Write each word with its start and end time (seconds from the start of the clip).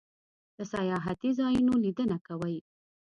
د 0.57 0.59
سیاحتی 0.73 1.29
ځایونو 1.39 1.73
لیدنه 1.83 2.17
کوئ؟ 2.27 2.57